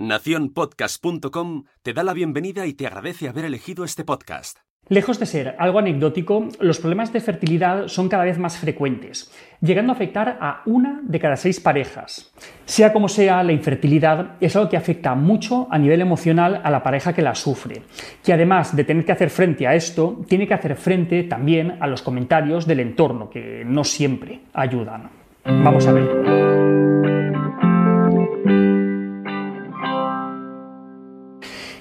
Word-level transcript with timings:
Naciónpodcast.com 0.00 1.64
te 1.82 1.92
da 1.92 2.02
la 2.02 2.14
bienvenida 2.14 2.66
y 2.66 2.72
te 2.72 2.86
agradece 2.86 3.28
haber 3.28 3.44
elegido 3.44 3.84
este 3.84 4.02
podcast. 4.02 4.60
Lejos 4.88 5.20
de 5.20 5.26
ser 5.26 5.56
algo 5.58 5.78
anecdótico, 5.78 6.48
los 6.58 6.80
problemas 6.80 7.12
de 7.12 7.20
fertilidad 7.20 7.86
son 7.86 8.08
cada 8.08 8.24
vez 8.24 8.38
más 8.38 8.56
frecuentes, 8.56 9.30
llegando 9.60 9.92
a 9.92 9.96
afectar 9.96 10.38
a 10.40 10.62
una 10.64 11.02
de 11.04 11.20
cada 11.20 11.36
seis 11.36 11.60
parejas. 11.60 12.32
Sea 12.64 12.94
como 12.94 13.10
sea, 13.10 13.42
la 13.44 13.52
infertilidad 13.52 14.36
es 14.40 14.56
algo 14.56 14.70
que 14.70 14.78
afecta 14.78 15.14
mucho 15.14 15.68
a 15.70 15.78
nivel 15.78 16.00
emocional 16.00 16.62
a 16.64 16.70
la 16.70 16.82
pareja 16.82 17.12
que 17.12 17.20
la 17.20 17.34
sufre, 17.34 17.82
que 18.24 18.32
además 18.32 18.74
de 18.74 18.84
tener 18.84 19.04
que 19.04 19.12
hacer 19.12 19.28
frente 19.28 19.66
a 19.66 19.74
esto, 19.74 20.24
tiene 20.26 20.48
que 20.48 20.54
hacer 20.54 20.76
frente 20.76 21.24
también 21.24 21.76
a 21.78 21.86
los 21.86 22.00
comentarios 22.00 22.66
del 22.66 22.80
entorno, 22.80 23.28
que 23.28 23.64
no 23.66 23.84
siempre 23.84 24.40
ayudan. 24.54 25.10
Vamos 25.44 25.86
a 25.86 25.92
ver. 25.92 26.49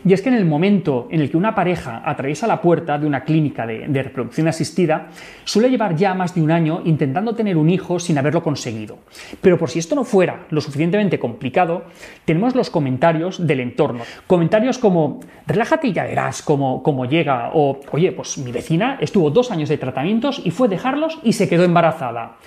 Y 0.10 0.14
es 0.14 0.24
que 0.24 0.30
en 0.30 0.36
el 0.36 0.46
momento 0.46 1.08
en 1.12 1.22
el 1.22 1.30
que 1.30 1.38
una 1.38 1.54
pareja 1.54 2.02
atraviesa 2.04 2.48
la 2.48 2.60
puerta 2.60 2.98
de 2.98 3.06
una 3.06 3.24
clínica 3.24 3.68
de, 3.68 4.02
reproducción 4.02 4.48
asistida, 4.48 5.10
suele 5.44 5.70
llevar 5.70 5.96
ya 5.96 6.16
más 6.16 6.34
de 6.34 6.42
un 6.42 6.50
año 6.50 6.82
intentando 6.84 7.36
tener 7.36 7.58
un 7.58 7.70
hijo 7.70 8.00
sin 8.00 8.18
haberlo 8.18 8.42
conseguido. 8.42 8.98
Pero 9.40 9.60
por 9.60 9.70
si 9.70 9.78
esto 9.78 9.94
no 9.94 10.04
fuera 10.04 10.48
lo 10.50 10.62
suficientemente 10.62 11.20
complicado, 11.20 11.84
tenemos 12.26 12.56
los 12.56 12.72
comentarios 12.72 13.46
del 13.46 13.60
entorno. 13.60 14.02
Comentarios 14.26 14.80
como, 14.80 15.20
relájate 15.46 15.90
y 15.90 15.94
ya 15.94 16.06
verás 16.06 16.42
cómo, 16.42 16.82
cómo 16.82 17.06
llega, 17.06 17.52
o, 17.54 17.80
oye, 17.92 18.12
pues 18.12 18.40
mi 18.40 18.52
vecina 18.52 18.98
estuvo 19.00 19.30
dos 19.30 19.52
años 19.52 19.70
de 19.70 19.78
tratamientos 19.78 20.42
y 20.44 20.50
fue 20.50 20.70
dejarlos 20.70 21.20
y 21.22 21.34
se 21.34 21.48
quedó 21.48 21.66
embarazada. 21.66 22.38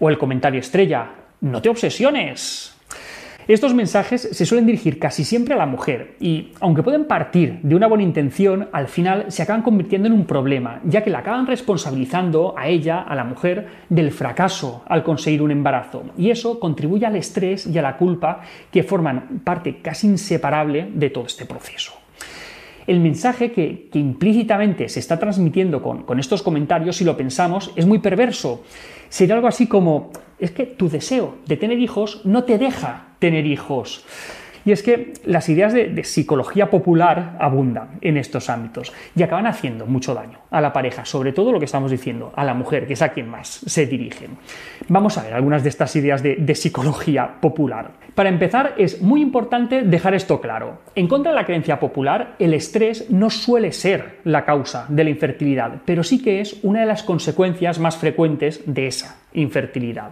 O 0.00 0.10
el 0.10 0.18
comentario 0.18 0.58
estrella, 0.58 1.10
no 1.42 1.62
te 1.62 1.68
obsesiones, 1.68 2.74
estos 3.52 3.74
mensajes 3.74 4.22
se 4.32 4.46
suelen 4.46 4.64
dirigir 4.64 4.98
casi 4.98 5.22
siempre 5.22 5.54
a 5.54 5.58
la 5.58 5.66
mujer 5.66 6.16
y, 6.18 6.52
aunque 6.60 6.82
pueden 6.82 7.04
partir 7.04 7.58
de 7.62 7.74
una 7.74 7.86
buena 7.86 8.02
intención, 8.02 8.68
al 8.72 8.88
final 8.88 9.26
se 9.28 9.42
acaban 9.42 9.60
convirtiendo 9.60 10.08
en 10.08 10.14
un 10.14 10.24
problema, 10.24 10.80
ya 10.84 11.04
que 11.04 11.10
la 11.10 11.18
acaban 11.18 11.46
responsabilizando 11.46 12.54
a 12.56 12.68
ella, 12.68 13.02
a 13.02 13.14
la 13.14 13.24
mujer, 13.24 13.66
del 13.90 14.12
fracaso 14.12 14.82
al 14.86 15.02
conseguir 15.02 15.42
un 15.42 15.50
embarazo. 15.50 16.04
Y 16.16 16.30
eso 16.30 16.58
contribuye 16.58 17.04
al 17.04 17.16
estrés 17.16 17.66
y 17.66 17.76
a 17.76 17.82
la 17.82 17.98
culpa 17.98 18.40
que 18.70 18.82
forman 18.82 19.42
parte 19.44 19.78
casi 19.82 20.06
inseparable 20.06 20.88
de 20.94 21.10
todo 21.10 21.26
este 21.26 21.44
proceso. 21.44 21.92
El 22.86 23.00
mensaje 23.00 23.52
que, 23.52 23.88
implícitamente 23.94 24.88
se 24.88 25.00
está 25.00 25.18
transmitiendo 25.18 25.82
con, 25.82 26.02
con 26.02 26.18
estos 26.18 26.42
comentarios, 26.42 26.96
si 26.96 27.04
lo 27.04 27.16
pensamos, 27.16 27.72
es 27.76 27.86
muy 27.86 27.98
perverso. 27.98 28.62
Sería 29.08 29.34
algo 29.34 29.48
así 29.48 29.66
como, 29.66 30.10
es 30.38 30.50
que 30.50 30.66
tu 30.66 30.88
deseo 30.88 31.36
de 31.46 31.56
tener 31.56 31.78
hijos 31.78 32.20
no 32.24 32.44
te 32.44 32.58
deja 32.58 33.13
tener 33.24 33.46
hijos. 33.46 34.04
Y 34.66 34.72
es 34.72 34.82
que 34.82 35.14
las 35.24 35.48
ideas 35.48 35.72
de, 35.72 36.04
psicología 36.04 36.68
popular 36.68 37.38
abundan 37.40 37.98
en 38.02 38.18
estos 38.18 38.50
ámbitos 38.50 38.92
y 39.16 39.22
acaban 39.22 39.46
haciendo 39.46 39.86
mucho 39.86 40.12
daño 40.12 40.40
a 40.50 40.60
la 40.60 40.74
pareja, 40.74 41.06
sobre 41.06 41.32
todo 41.32 41.50
lo 41.50 41.58
que 41.58 41.64
estamos 41.64 41.90
diciendo, 41.90 42.34
a 42.36 42.44
la 42.44 42.52
mujer, 42.52 42.86
que 42.86 42.92
es 42.92 43.00
a 43.00 43.08
quien 43.08 43.30
más 43.30 43.48
se 43.48 43.86
dirigen. 43.86 44.36
Vamos 44.88 45.16
a 45.16 45.22
ver 45.22 45.32
algunas 45.32 45.62
de 45.62 45.70
estas 45.70 45.96
ideas 45.96 46.22
de, 46.22 46.54
psicología 46.54 47.40
popular. 47.40 47.92
Para 48.14 48.28
empezar, 48.28 48.74
es 48.76 49.00
muy 49.00 49.22
importante 49.22 49.80
dejar 49.80 50.14
esto 50.14 50.38
claro. 50.38 50.80
En 50.94 51.08
contra 51.08 51.32
de 51.32 51.36
la 51.36 51.46
creencia 51.46 51.80
popular, 51.80 52.36
el 52.38 52.52
estrés 52.52 53.10
no 53.10 53.30
suele 53.30 53.72
ser 53.72 54.20
la 54.24 54.44
causa 54.44 54.84
de 54.90 55.04
la 55.04 55.10
infertilidad, 55.10 55.80
pero 55.86 56.02
sí 56.02 56.22
que 56.22 56.42
es 56.42 56.58
una 56.62 56.80
de 56.80 56.86
las 56.86 57.02
consecuencias 57.02 57.78
más 57.78 57.96
frecuentes 57.96 58.62
de 58.66 58.86
esa 58.86 59.16
infertilidad. 59.32 60.10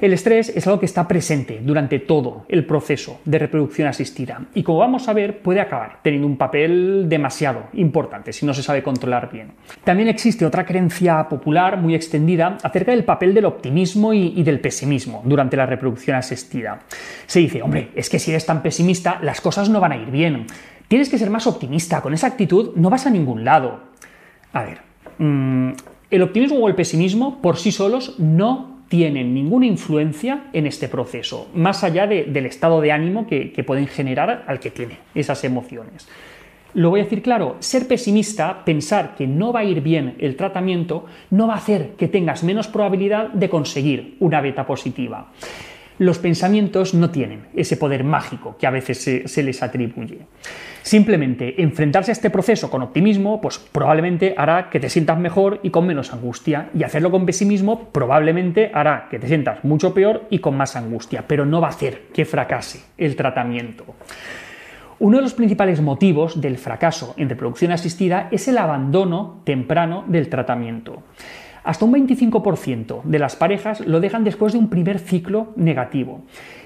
El 0.00 0.12
estrés 0.12 0.48
es 0.54 0.66
algo 0.66 0.80
que 0.80 0.86
está 0.86 1.06
presente 1.06 1.60
durante 1.62 1.98
todo 1.98 2.44
el 2.48 2.66
proceso 2.66 3.20
de 3.24 3.38
reproducción 3.38 3.88
asistida 3.88 4.42
y 4.54 4.62
como 4.62 4.78
vamos 4.78 5.08
a 5.08 5.12
ver 5.12 5.40
puede 5.40 5.60
acabar 5.60 6.00
teniendo 6.02 6.26
un 6.26 6.36
papel 6.36 7.06
demasiado 7.08 7.68
importante 7.74 8.32
si 8.32 8.44
no 8.44 8.54
se 8.54 8.62
sabe 8.62 8.82
controlar 8.82 9.30
bien. 9.30 9.52
También 9.84 10.08
existe 10.08 10.44
otra 10.44 10.66
creencia 10.66 11.28
popular 11.28 11.76
muy 11.76 11.94
extendida 11.94 12.58
acerca 12.62 12.92
del 12.92 13.04
papel 13.04 13.34
del 13.34 13.44
optimismo 13.44 14.12
y, 14.12 14.42
del 14.42 14.60
pesimismo 14.60 15.22
durante 15.24 15.56
la 15.56 15.66
reproducción 15.66 16.16
asistida. 16.16 16.80
Se 17.26 17.40
dice, 17.40 17.62
hombre, 17.62 17.90
es 17.94 18.10
que 18.10 18.18
si 18.18 18.30
eres 18.30 18.46
tan 18.46 18.62
pesimista 18.62 19.18
las 19.22 19.40
cosas 19.40 19.68
no 19.68 19.80
van 19.80 19.92
a 19.92 19.96
ir 19.96 20.10
bien. 20.10 20.46
Tienes 20.88 21.08
que 21.08 21.18
ser 21.18 21.30
más 21.30 21.46
optimista, 21.46 22.02
con 22.02 22.12
esa 22.12 22.26
actitud 22.26 22.72
no 22.76 22.90
vas 22.90 23.06
a 23.06 23.10
ningún 23.10 23.44
lado. 23.44 23.80
A 24.52 24.64
ver, 24.64 24.78
mm, 25.18 25.70
el 26.10 26.22
optimismo 26.22 26.58
o 26.58 26.68
el 26.68 26.74
pesimismo 26.74 27.40
por 27.40 27.56
sí 27.56 27.72
solos 27.72 28.16
no 28.18 28.73
tienen 28.94 29.34
ninguna 29.34 29.66
influencia 29.66 30.44
en 30.52 30.68
este 30.68 30.86
proceso, 30.86 31.48
más 31.52 31.82
allá 31.82 32.06
del 32.06 32.46
estado 32.46 32.80
de 32.80 32.92
ánimo 32.92 33.26
que, 33.26 33.50
que 33.50 33.64
pueden 33.64 33.88
generar 33.88 34.44
al 34.46 34.60
que 34.60 34.70
tiene 34.70 34.98
esas 35.16 35.42
emociones. 35.42 36.06
Lo 36.74 36.90
voy 36.90 37.00
a 37.00 37.02
decir 37.02 37.20
claro, 37.20 37.56
ser 37.58 37.88
pesimista, 37.88 38.64
pensar 38.64 39.16
que 39.16 39.26
no 39.26 39.52
va 39.52 39.60
a 39.60 39.64
ir 39.64 39.80
bien 39.80 40.14
el 40.20 40.36
tratamiento, 40.36 41.06
no 41.30 41.48
va 41.48 41.54
a 41.54 41.56
hacer 41.56 41.94
que 41.98 42.06
tengas 42.06 42.44
menos 42.44 42.68
probabilidad 42.68 43.30
de 43.30 43.48
conseguir 43.48 44.16
una 44.20 44.40
beta 44.40 44.64
positiva 44.64 45.32
los 45.98 46.18
pensamientos 46.18 46.94
no 46.94 47.10
tienen 47.10 47.46
ese 47.54 47.76
poder 47.76 48.04
mágico 48.04 48.56
que 48.58 48.66
a 48.66 48.70
veces 48.70 48.98
se, 49.26 49.42
les 49.42 49.62
atribuye. 49.62 50.26
Simplemente 50.82 51.62
enfrentarse 51.62 52.10
a 52.10 52.12
este 52.12 52.30
proceso 52.30 52.70
con 52.70 52.82
optimismo, 52.82 53.40
pues 53.40 53.58
probablemente 53.58 54.34
hará 54.36 54.68
que 54.70 54.80
te 54.80 54.90
sientas 54.90 55.18
mejor 55.18 55.60
y 55.62 55.70
con 55.70 55.86
menos 55.86 56.12
angustia. 56.12 56.70
Y 56.74 56.82
hacerlo 56.82 57.10
con 57.10 57.24
pesimismo 57.24 57.88
probablemente 57.90 58.70
hará 58.74 59.08
que 59.10 59.18
te 59.18 59.28
sientas 59.28 59.64
mucho 59.64 59.94
peor 59.94 60.26
y 60.30 60.40
con 60.40 60.56
más 60.56 60.76
angustia, 60.76 61.24
pero 61.26 61.46
no 61.46 61.60
va 61.60 61.68
a 61.68 61.70
hacer 61.70 62.08
que 62.12 62.24
fracase 62.24 62.82
el 62.98 63.16
tratamiento. 63.16 63.84
Uno 64.98 65.16
de 65.18 65.22
los 65.22 65.34
principales 65.34 65.80
motivos 65.80 66.40
del 66.40 66.56
fracaso 66.56 67.14
en 67.16 67.28
reproducción 67.28 67.72
asistida 67.72 68.28
es 68.30 68.46
el 68.48 68.58
abandono 68.58 69.42
temprano 69.44 70.04
del 70.06 70.28
tratamiento. 70.28 71.02
Hasta 71.64 71.86
un 71.86 71.94
25% 71.94 73.02
de 73.04 73.18
las 73.18 73.36
parejas 73.36 73.80
lo 73.80 74.00
dejan 74.00 74.22
después 74.22 74.52
de 74.52 74.58
un 74.58 74.68
primer 74.68 74.98
ciclo 74.98 75.54
negativo. 75.56 76.22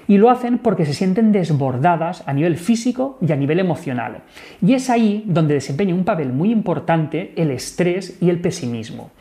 Y 0.07 0.17
lo 0.17 0.29
hacen 0.29 0.57
porque 0.57 0.85
se 0.85 0.93
sienten 0.93 1.31
desbordadas 1.31 2.23
a 2.27 2.33
nivel 2.33 2.57
físico 2.57 3.17
y 3.21 3.31
a 3.31 3.37
nivel 3.37 3.59
emocional. 3.59 4.23
Y 4.61 4.73
es 4.73 4.89
ahí 4.89 5.23
donde 5.25 5.53
desempeña 5.53 5.95
un 5.95 6.03
papel 6.03 6.33
muy 6.33 6.51
importante 6.51 7.31
el 7.37 7.51
estrés 7.51 8.17
y 8.19 8.29
el 8.29 8.41
pesimismo. 8.41 9.11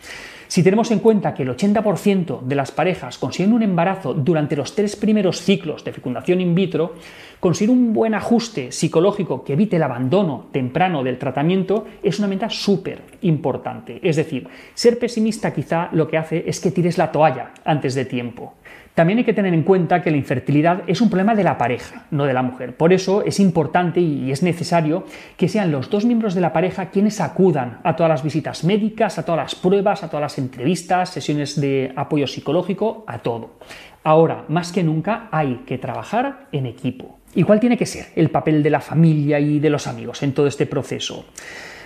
Si 0.48 0.62
tenemos 0.62 0.90
en 0.90 1.00
cuenta 1.00 1.34
que 1.34 1.42
el 1.42 1.50
80% 1.50 2.40
de 2.40 2.54
las 2.56 2.70
parejas 2.70 3.18
consiguen 3.18 3.52
un 3.52 3.62
embarazo 3.62 4.14
durante 4.14 4.56
los 4.56 4.74
tres 4.74 4.96
primeros 4.96 5.42
ciclos 5.42 5.84
de 5.84 5.92
fecundación 5.92 6.40
in 6.40 6.54
vitro, 6.54 6.94
conseguir 7.38 7.70
un 7.70 7.92
buen 7.92 8.14
ajuste 8.14 8.72
psicológico 8.72 9.44
que 9.44 9.52
evite 9.52 9.76
el 9.76 9.82
abandono 9.82 10.46
temprano 10.50 11.04
del 11.04 11.18
tratamiento 11.18 11.86
es 12.02 12.18
una 12.18 12.28
meta 12.28 12.48
súper 12.48 13.02
importante. 13.20 14.00
Es 14.02 14.16
decir, 14.16 14.48
ser 14.72 14.98
pesimista 14.98 15.52
quizá 15.52 15.90
lo 15.92 16.08
que 16.08 16.16
hace 16.16 16.44
es 16.46 16.60
que 16.60 16.70
tires 16.70 16.96
la 16.96 17.12
toalla 17.12 17.52
antes 17.66 17.94
de 17.94 18.06
tiempo. 18.06 18.54
También 18.98 19.18
hay 19.20 19.24
que 19.24 19.32
tener 19.32 19.54
en 19.54 19.62
cuenta 19.62 20.02
que 20.02 20.10
la 20.10 20.16
infertilidad 20.16 20.82
es 20.88 21.00
un 21.00 21.08
problema 21.08 21.36
de 21.36 21.44
la 21.44 21.56
pareja, 21.56 22.06
no 22.10 22.24
de 22.24 22.32
la 22.32 22.42
mujer. 22.42 22.76
Por 22.76 22.92
eso 22.92 23.22
es 23.22 23.38
importante 23.38 24.00
y 24.00 24.32
es 24.32 24.42
necesario 24.42 25.04
que 25.36 25.48
sean 25.48 25.70
los 25.70 25.88
dos 25.88 26.04
miembros 26.04 26.34
de 26.34 26.40
la 26.40 26.52
pareja 26.52 26.86
quienes 26.86 27.20
acudan 27.20 27.78
a 27.84 27.94
todas 27.94 28.10
las 28.10 28.24
visitas 28.24 28.64
médicas, 28.64 29.16
a 29.16 29.24
todas 29.24 29.40
las 29.40 29.54
pruebas, 29.54 30.02
a 30.02 30.08
todas 30.08 30.22
las 30.22 30.38
entrevistas, 30.38 31.10
sesiones 31.10 31.60
de 31.60 31.92
apoyo 31.94 32.26
psicológico, 32.26 33.04
a 33.06 33.20
todo. 33.20 33.60
Ahora, 34.02 34.46
más 34.48 34.72
que 34.72 34.82
nunca, 34.82 35.28
hay 35.30 35.62
que 35.64 35.78
trabajar 35.78 36.48
en 36.50 36.66
equipo. 36.66 37.20
¿Y 37.36 37.44
cuál 37.44 37.60
tiene 37.60 37.76
que 37.76 37.86
ser 37.86 38.06
el 38.16 38.30
papel 38.30 38.64
de 38.64 38.70
la 38.70 38.80
familia 38.80 39.38
y 39.38 39.60
de 39.60 39.70
los 39.70 39.86
amigos 39.86 40.24
en 40.24 40.32
todo 40.32 40.48
este 40.48 40.66
proceso? 40.66 41.24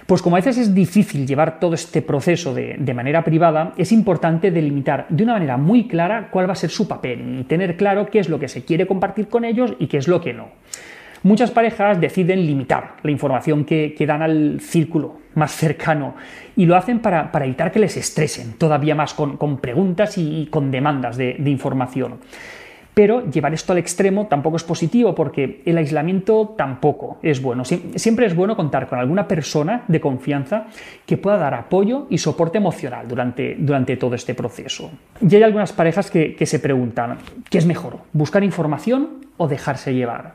Pues 0.07 0.21
como 0.21 0.37
a 0.37 0.41
veces 0.41 0.59
es 0.59 0.75
difícil 0.75 1.27
llevar 1.27 1.61
todo 1.61 1.75
este 1.75 2.03
proceso 2.03 2.55
de, 2.55 2.95
manera 2.95 3.25
privada, 3.25 3.73
es 3.77 3.93
importante 3.93 4.51
delimitar 4.51 5.07
de 5.09 5.23
una 5.25 5.35
manera 5.35 5.57
muy 5.57 5.87
clara 5.87 6.29
cuál 6.31 6.49
va 6.49 6.53
a 6.53 6.57
ser 6.57 6.71
su 6.71 6.89
papel 6.89 7.41
y 7.41 7.45
tener 7.45 7.77
claro 7.77 8.07
qué 8.07 8.19
es 8.19 8.29
lo 8.29 8.39
que 8.39 8.49
se 8.49 8.65
quiere 8.65 8.87
compartir 8.87 9.29
con 9.29 9.45
ellos 9.45 9.75
y 9.79 9.87
qué 9.87 9.99
es 9.99 10.09
lo 10.09 10.21
que 10.21 10.33
no. 10.33 10.49
Muchas 11.23 11.53
parejas 11.53 12.01
deciden 12.01 12.45
limitar 12.45 12.97
la 13.05 13.13
información 13.13 13.65
que, 13.65 13.95
dan 14.07 14.23
al 14.23 14.61
círculo 14.61 15.21
más 15.37 15.53
cercano 15.53 16.17
y 16.57 16.67
lo 16.67 16.77
hacen 16.77 16.99
para, 16.99 17.31
evitar 17.33 17.71
que 17.71 17.79
les 17.79 17.97
estresen 17.97 18.55
todavía 18.55 18.97
más 18.97 19.15
con, 19.15 19.59
preguntas 19.59 20.19
y, 20.19 20.49
con 20.51 20.73
demandas 20.73 21.17
de 21.17 21.37
información. 21.47 22.19
Pero 22.95 23.25
llevar 23.31 23.55
esto 23.55 23.73
al 23.73 23.79
extremo 23.79 24.27
tampoco 24.27 24.57
es 24.57 24.65
positivo 24.65 25.15
porque 25.15 25.63
el 25.65 25.79
aislamiento 25.79 26.55
tampoco 26.57 27.19
es 27.23 27.41
bueno. 27.41 27.65
Siempre 27.65 28.27
es 28.27 28.37
bueno 28.37 28.57
contar 28.57 28.87
con 28.87 28.99
alguna 28.99 29.27
persona 29.27 29.85
de 29.89 30.01
confianza 30.01 30.67
que 31.07 31.17
pueda 31.17 31.39
dar 31.39 31.55
apoyo 31.55 32.07
y 32.11 32.19
soporte 32.19 32.59
emocional 32.59 33.09
durante, 33.09 33.57
durante 33.59 33.97
todo 33.97 34.15
este 34.15 34.35
proceso. 34.35 34.91
Y 35.21 35.35
hay 35.35 35.43
algunas 35.43 35.73
parejas 35.73 36.11
que, 36.11 36.35
que 36.35 36.45
se 36.45 36.59
preguntan, 36.59 37.19
¿qué 37.49 37.59
es 37.59 37.67
mejor? 37.67 37.99
¿Buscar 38.13 38.45
información 38.45 39.27
o 39.39 39.49
dejarse 39.49 39.95
llevar? 39.95 40.35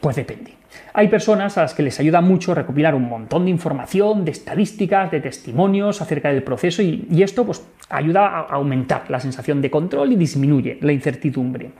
Pues 0.00 0.16
depende. 0.16 0.54
Hay 0.94 1.08
personas 1.08 1.58
a 1.58 1.62
las 1.62 1.74
que 1.74 1.82
les 1.82 2.00
ayuda 2.00 2.20
mucho 2.20 2.54
recopilar 2.54 2.94
un 2.94 3.08
montón 3.08 3.44
de 3.44 3.50
información, 3.50 4.24
de 4.24 4.30
estadísticas, 4.30 5.10
de 5.10 5.20
testimonios 5.20 6.00
acerca 6.00 6.30
del 6.32 6.42
proceso 6.42 6.82
y, 6.82 7.06
esto 7.22 7.44
pues, 7.44 7.62
ayuda 7.88 8.26
a 8.26 8.40
aumentar 8.40 9.10
la 9.10 9.20
sensación 9.20 9.60
de 9.60 9.70
control 9.70 10.12
y 10.12 10.16
disminuye 10.16 10.78
la 10.80 10.92
incertidumbre. 10.92 11.72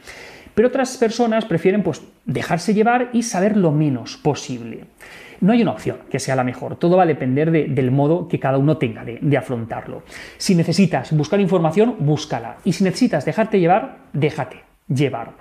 Pero 0.55 0.69
otras 0.69 0.97
personas 0.97 1.45
prefieren 1.45 1.83
pues, 1.83 2.03
dejarse 2.27 2.75
llevar 2.75 3.11
y 3.13 3.23
saber 3.23 3.57
lo 3.57 3.73
menos 3.73 4.17
posible. 4.17 4.85
No 5.41 5.53
hay 5.55 5.63
una 5.63 5.71
opción 5.71 5.97
que 6.11 6.19
sea 6.19 6.37
la 6.37 6.45
mejor, 6.45 6.77
todo 6.77 6.99
va 6.99 7.05
a 7.05 7.07
depender 7.07 7.51
del 7.51 7.91
modo 7.91 8.29
que 8.29 8.39
cada 8.39 8.59
uno 8.59 8.77
tenga 8.77 9.05
de, 9.05 9.37
afrontarlo. 9.39 10.03
Si 10.37 10.55
necesitas 10.55 11.17
buscar 11.17 11.41
información, 11.41 11.97
búscala. 12.01 12.59
Y 12.65 12.75
si 12.75 12.85
necesitas 12.85 13.25
dejarte 13.25 13.59
llevar, 13.59 14.01
déjate 14.13 14.63
llevar. 14.87 15.33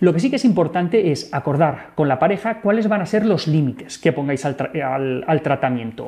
Lo 0.00 0.14
que 0.14 0.20
sí 0.20 0.30
que 0.30 0.36
es 0.36 0.46
importante 0.46 1.12
es 1.12 1.32
acordar 1.32 1.90
con 1.94 2.08
la 2.08 2.18
pareja 2.18 2.62
cuáles 2.62 2.88
van 2.88 3.02
a 3.02 3.06
ser 3.06 3.26
los 3.26 3.46
límites 3.46 3.98
que 3.98 4.12
pongáis 4.12 4.46
al, 4.46 5.42
tratamiento. 5.42 6.06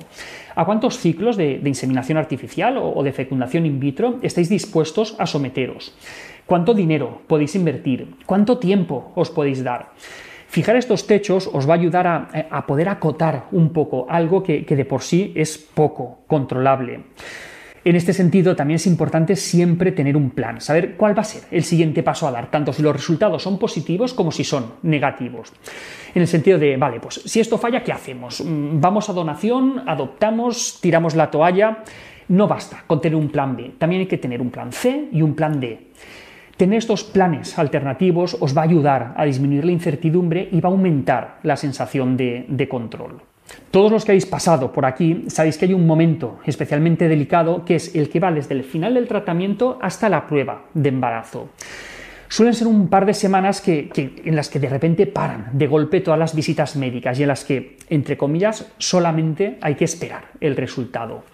¿A 0.55 0.65
cuántos 0.65 0.99
ciclos 0.99 1.37
de, 1.37 1.61
inseminación 1.63 2.17
artificial 2.17 2.79
o, 2.79 3.03
de 3.03 3.13
fecundación 3.13 3.67
in 3.67 3.81
vitro 3.81 4.19
estáis 4.23 4.49
dispuestos 4.49 5.15
a 5.19 5.27
someteros? 5.27 5.95
¿Cuánto 6.47 6.73
dinero 6.73 7.21
podéis 7.27 7.55
invertir? 7.55 8.17
¿Cuánto 8.25 8.57
tiempo 8.57 9.13
os 9.15 9.29
podéis 9.31 9.63
dar? 9.63 9.93
Fijar 10.49 10.77
estos 10.77 11.07
techos 11.07 11.49
os 11.53 11.69
va 11.69 11.75
a 11.75 11.77
ayudar 11.77 12.07
a, 12.07 12.67
poder 12.67 12.89
acotar 12.89 13.45
un 13.53 13.75
poco 13.75 14.07
algo 14.09 14.43
que 14.43 14.65
de 14.65 14.85
por 14.87 15.03
sí 15.03 15.33
es 15.37 15.59
poco 15.59 16.25
controlable. 16.27 17.05
En 17.85 17.97
este 17.97 18.13
sentido, 18.13 18.55
también 18.55 18.77
es 18.77 18.87
importante 18.87 19.35
siempre 19.35 19.91
tener 19.91 20.17
un 20.17 20.31
plan, 20.31 20.61
saber 20.61 20.95
cuál 20.97 21.19
va 21.19 21.23
a 21.23 21.25
ser 21.25 21.43
el 21.51 21.65
siguiente 21.65 22.05
paso 22.05 22.29
a 22.29 22.31
dar, 22.31 22.49
tanto 22.49 22.73
si 22.73 22.81
los 22.81 22.95
resultados 22.95 23.43
son 23.43 23.59
positivos 23.59 24.15
como 24.15 24.31
si 24.31 24.45
son 24.45 24.75
negativos. 24.83 25.53
En 26.15 26.23
el 26.23 26.29
sentido 26.29 26.61
de, 26.61 26.77
vale, 26.77 27.01
pues 27.01 27.23
si 27.25 27.41
esto 27.41 27.59
falla, 27.59 27.83
¿qué 27.83 27.91
hacemos? 27.91 28.41
Mm, 28.41 28.81
¿Vamos 28.81 29.09
a 29.09 29.13
donación? 29.13 29.83
¿Adoptamos? 29.85 30.79
¿Tiramos 30.81 31.17
la 31.17 31.29
toalla? 31.31 31.83
No 32.29 32.47
basta 32.47 32.85
con 32.87 33.01
tener 33.01 33.17
un 33.17 33.31
plan 33.31 33.57
B, 33.57 33.73
también 33.79 34.03
hay 34.03 34.07
que 34.07 34.19
tener 34.19 34.41
un 34.41 34.51
plan 34.51 34.71
C 34.73 35.09
y 35.11 35.21
un 35.21 35.35
plan 35.35 35.59
D. 35.59 35.89
Tener 36.57 36.79
estos 36.79 37.03
planes 37.03 37.59
alternativos 37.59 38.37
os 38.39 38.57
va 38.57 38.61
a 38.61 38.65
ayudar 38.65 39.15
a 39.17 39.25
disminuir 39.25 39.65
la 39.65 39.73
incertidumbre 39.73 40.49
y 40.53 40.61
va 40.61 40.69
a 40.69 40.73
aumentar 40.73 41.41
la 41.43 41.57
sensación 41.57 42.17
de, 42.17 42.45
de 42.49 42.69
control. 42.69 43.32
Todos 43.71 43.91
los 43.91 44.05
que 44.05 44.13
habéis 44.13 44.27
pasado 44.27 44.73
por 44.73 44.87
aquí 44.87 45.25
sabéis 45.29 45.59
que 45.59 45.67
hay 45.67 45.75
un 45.75 45.87
momento 45.87 46.39
especialmente 46.45 47.09
delicado 47.09 47.65
que 47.65 47.77
es 47.77 47.95
el 47.95 48.09
que 48.09 48.21
va 48.21 48.33
desde 48.33 48.55
el 48.55 48.65
final 48.65 48.95
del 48.95 49.09
tratamiento 49.09 49.79
hasta 49.81 50.09
la 50.09 50.27
prueba 50.27 50.67
de 50.75 50.89
embarazo. 50.89 51.49
Suelen 52.29 52.55
ser 52.55 52.67
un 52.67 52.89
par 52.89 53.05
de 53.05 53.13
semanas 53.13 53.63
en 53.67 54.37
las 54.37 54.49
que 54.49 54.59
de 54.59 54.69
repente 54.71 55.07
paran 55.07 55.51
de 55.53 55.67
golpe 55.67 56.01
todas 56.01 56.19
las 56.19 56.35
visitas 56.35 56.77
médicas 56.77 57.19
y 57.19 57.23
en 57.23 57.29
las 57.29 57.45
que, 57.45 57.77
entre 57.91 58.17
comillas, 58.17 58.73
solamente 58.79 59.59
hay 59.61 59.75
que 59.75 59.85
esperar 59.85 60.25
el 60.41 60.57
resultado. 60.57 61.25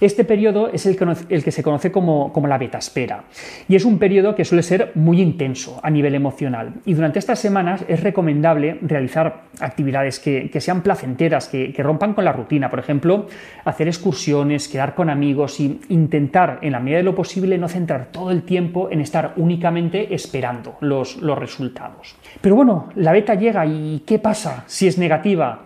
Este 0.00 0.24
periodo 0.24 0.70
es 0.72 0.86
el 0.86 0.96
que, 0.96 1.50
se 1.50 1.62
conoce 1.62 1.92
como, 1.92 2.32
la 2.46 2.58
beta 2.58 2.78
espera 2.78 3.24
y 3.68 3.76
es 3.76 3.84
un 3.84 3.98
periodo 3.98 4.34
que 4.34 4.44
suele 4.44 4.62
ser 4.62 4.92
muy 4.94 5.20
intenso 5.20 5.80
a 5.82 5.90
nivel 5.90 6.14
emocional 6.14 6.74
y 6.84 6.94
durante 6.94 7.18
estas 7.18 7.38
semanas 7.38 7.84
es 7.88 8.02
recomendable 8.02 8.78
realizar 8.82 9.44
actividades 9.60 10.20
que, 10.20 10.60
sean 10.60 10.82
placenteras, 10.82 11.48
que, 11.48 11.72
rompan 11.78 12.14
con 12.14 12.24
la 12.24 12.32
rutina, 12.32 12.70
por 12.70 12.78
ejemplo, 12.78 13.26
hacer 13.64 13.88
excursiones, 13.88 14.68
quedar 14.68 14.94
con 14.94 15.10
amigos 15.10 15.60
y 15.60 15.80
intentar 15.88 16.58
en 16.62 16.72
la 16.72 16.80
medida 16.80 16.98
de 16.98 17.04
lo 17.04 17.14
posible 17.14 17.58
no 17.58 17.68
centrar 17.68 18.08
todo 18.10 18.30
el 18.30 18.42
tiempo 18.42 18.88
en 18.90 19.00
estar 19.00 19.34
únicamente 19.36 20.14
esperando 20.14 20.76
los 20.80 21.18
resultados. 21.38 22.16
Pero 22.40 22.56
bueno, 22.56 22.88
la 22.96 23.12
beta 23.12 23.34
llega 23.34 23.64
y 23.66 24.02
¿qué 24.06 24.18
pasa 24.18 24.64
si 24.66 24.86
es 24.86 24.98
negativa? 24.98 25.62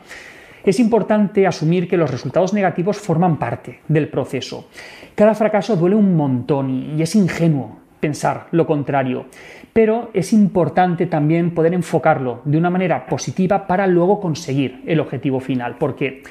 Es 0.68 0.78
importante 0.80 1.46
asumir 1.46 1.88
que 1.88 1.96
los 1.96 2.10
resultados 2.10 2.52
negativos 2.52 2.98
forman 2.98 3.38
parte 3.38 3.80
del 3.88 4.08
proceso. 4.08 4.68
Cada 5.14 5.34
fracaso 5.34 5.76
duele 5.76 5.96
un 5.96 6.14
montón 6.14 6.94
y 6.94 7.00
es 7.00 7.14
ingenuo 7.14 7.78
pensar 8.00 8.48
lo 8.50 8.66
contrario, 8.66 9.24
pero 9.72 10.10
es 10.12 10.34
importante 10.34 11.06
también 11.06 11.54
poder 11.54 11.72
enfocarlo 11.72 12.42
de 12.44 12.58
una 12.58 12.68
manera 12.68 13.06
positiva 13.06 13.66
para 13.66 13.86
luego 13.86 14.20
conseguir 14.20 14.82
el 14.86 15.00
objetivo 15.00 15.40
final, 15.40 15.76
porque 15.78 16.22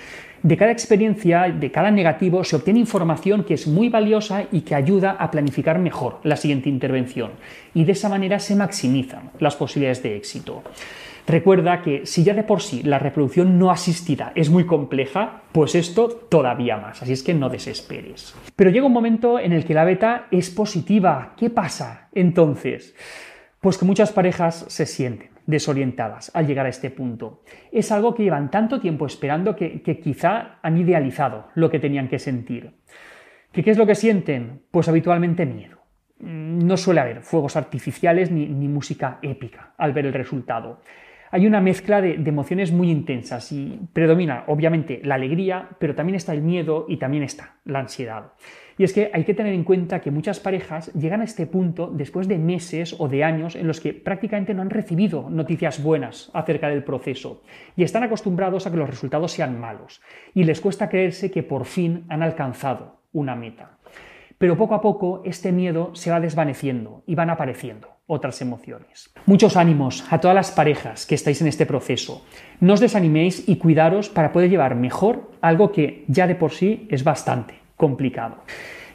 de 0.44 0.56
cada 0.56 0.72
experiencia, 0.72 1.50
de 1.50 1.72
cada 1.72 1.90
negativo, 1.90 2.44
se 2.44 2.58
obtiene 2.58 2.80
información 2.80 3.44
que 3.44 3.56
es 3.56 3.66
muy 3.66 3.90
valiosa 3.90 4.44
y 4.52 4.62
que 4.62 4.76
ayuda 4.76 5.18
a 5.20 5.32
planificar 5.32 5.80
mejor 5.80 6.20
la 6.22 6.36
siguiente 6.36 6.70
intervención, 6.70 7.32
y 7.74 7.86
de 7.86 7.94
esa 7.94 8.08
manera 8.08 8.38
se 8.38 8.56
maximizan 8.56 9.32
las 9.40 9.56
posibilidades 9.56 10.04
de 10.04 10.16
éxito. 10.16 10.62
Recuerda 11.28 11.82
que 11.82 12.06
si 12.06 12.24
ya 12.24 12.34
de 12.34 12.44
por 12.44 12.62
sí 12.62 12.84
la 12.84 13.00
reproducción 13.00 13.60
no 13.60 13.70
asistida 13.70 14.32
es 14.34 14.50
muy 14.50 14.66
compleja, 14.66 15.42
pues 15.52 15.76
esto 15.76 16.08
todavía 16.08 16.78
más, 16.78 17.02
así 17.02 17.12
es 17.12 17.22
que 17.22 17.34
no 17.34 17.50
desesperes. 17.50 18.34
Pero 18.56 18.70
llega 18.70 18.86
un 18.86 18.94
momento 18.94 19.38
en 19.38 19.52
el 19.52 19.66
que 19.66 19.74
la 19.74 19.84
beta 19.84 20.28
es 20.32 20.50
positiva. 20.50 21.34
¿Qué 21.36 21.50
pasa 21.50 22.08
entonces? 22.14 22.96
Pues 23.60 23.78
que 23.78 23.84
muchas 23.84 24.14
parejas 24.14 24.66
se 24.70 24.86
sienten 24.86 25.32
desorientadas 25.46 26.32
al 26.34 26.48
llegar 26.48 26.66
a 26.66 26.70
este 26.70 26.92
punto. 26.92 27.44
Es 27.74 27.92
algo 27.92 28.16
que 28.16 28.24
llevan 28.24 28.50
tanto 28.50 28.80
tiempo 28.80 29.06
esperando 29.06 29.54
que, 29.54 29.82
quizá 29.82 30.60
han 30.62 30.78
idealizado 30.78 31.50
lo 31.56 31.70
que 31.70 31.80
tenían 31.80 32.08
que 32.08 32.20
sentir. 32.20 32.72
¿Qué 33.52 33.70
es 33.70 33.78
lo 33.78 33.86
que 33.86 33.96
sienten? 33.96 34.62
Pues 34.72 34.88
habitualmente 34.88 35.46
miedo 35.46 35.78
no 36.20 36.78
suele 36.78 37.00
haber 37.00 37.22
fuegos 37.22 37.56
artificiales 37.56 38.32
ni, 38.32 38.48
música 38.68 39.20
épica 39.22 39.74
al 39.78 39.94
ver 39.94 40.08
el 40.08 40.14
resultado 40.14 40.82
hay 41.32 41.46
una 41.46 41.62
mezcla 41.62 42.02
de, 42.02 42.14
emociones 42.14 42.72
muy 42.72 42.90
intensas 42.90 43.52
y 43.52 43.80
predomina 43.94 44.44
obviamente 44.48 45.02
la 45.04 45.16
alegría, 45.16 45.70
pero 45.80 45.96
también 45.96 46.16
está 46.16 46.34
el 46.34 46.42
miedo 46.42 46.86
y 46.88 46.98
también 46.98 47.24
está 47.24 47.56
la 47.66 47.80
ansiedad. 47.80 48.34
Y 48.78 48.84
es 48.84 48.94
que 48.94 49.10
hay 49.12 49.24
que 49.24 49.34
tener 49.34 49.54
en 49.54 49.64
cuenta 49.64 50.02
que 50.02 50.12
muchas 50.12 50.40
parejas 50.40 50.94
llegan 50.94 51.22
a 51.22 51.24
este 51.24 51.48
punto 51.48 51.90
después 51.92 52.28
de 52.28 52.38
meses 52.38 52.96
o 53.00 53.08
de 53.08 53.24
años 53.24 53.56
en 53.56 53.66
los 53.66 53.82
que 53.82 53.94
prácticamente 53.94 54.54
no 54.54 54.62
han 54.62 54.70
recibido 54.70 55.30
noticias 55.30 55.82
buenas 55.82 56.30
acerca 56.34 56.70
del 56.70 56.84
proceso 56.84 57.42
y 57.76 57.84
están 57.84 58.04
acostumbrados 58.04 58.68
a 58.68 58.72
que 58.72 58.78
los 58.78 58.90
resultados 58.90 59.32
sean 59.32 59.60
malos 59.60 60.02
y 60.36 60.44
les 60.44 60.62
cuesta 60.62 60.90
creerse 60.90 61.32
que 61.32 61.44
por 61.44 61.66
fin 61.66 62.06
han 62.08 62.22
alcanzado 62.22 63.02
una 63.14 63.36
meta. 63.36 63.78
Pero 64.38 64.56
poco 64.56 64.76
a 64.76 64.82
poco 64.82 65.24
este 65.26 65.52
miedo 65.52 65.96
se 65.96 66.12
va 66.12 66.20
desvaneciendo 66.20 67.02
y 67.08 67.16
van 67.16 67.32
apareciendo 67.32 67.97
otras 68.08 68.42
emociones. 68.42 69.10
Muchos 69.26 69.58
ánimos 69.58 70.06
a 70.10 70.20
todas 70.20 70.36
las 70.36 70.52
parejas 70.52 71.06
que 71.06 71.16
estáis 71.16 71.42
en 71.42 71.48
este 71.48 71.66
proceso. 71.66 72.26
No 72.60 72.74
os 72.74 72.80
desaniméis 72.80 73.48
y 73.48 73.58
cuidaros 73.58 74.10
para 74.10 74.32
poder 74.32 74.50
llevar 74.50 74.76
mejor 74.76 75.32
algo 75.42 75.72
que 75.72 76.06
ya 76.08 76.26
de 76.26 76.36
por 76.36 76.52
sí 76.52 76.88
es 76.90 77.04
bastante 77.04 77.56
complicado. 77.76 78.38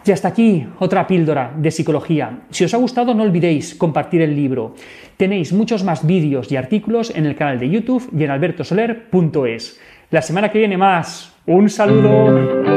Y 0.05 0.11
hasta 0.11 0.29
aquí 0.29 0.67
otra 0.81 1.07
píldora 1.07 1.53
de 1.57 1.71
psicología. 1.71 2.41
Si 2.51 2.65
os 2.65 2.75
ha 2.75 2.79
gustado 2.79 3.15
no 3.15 3.23
olvidéis 3.23 3.75
compartir 3.75 4.23
el 4.23 4.35
libro. 4.35 4.75
Tenéis 5.17 5.53
muchos 5.53 5.85
más 5.85 6.05
vídeos 6.05 6.51
y 6.51 6.57
artículos 6.57 7.15
en 7.15 7.27
el 7.27 7.37
canal 7.37 7.61
de 7.61 7.71
YouTube 7.71 8.11
y 8.17 8.25
en 8.25 8.31
albertosoler.es. 8.31 9.81
La 10.11 10.23
semana 10.23 10.51
que 10.51 10.59
viene 10.59 10.77
más. 10.77 11.33
Un 11.47 11.69
saludo. 11.71 12.72